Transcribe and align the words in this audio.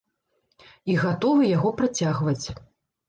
І 0.93 0.95
гатовы 1.03 1.43
яго 1.57 1.69
працягваць. 1.83 2.45